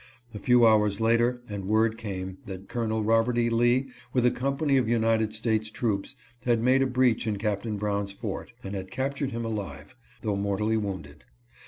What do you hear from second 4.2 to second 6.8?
a com pany of United States troops had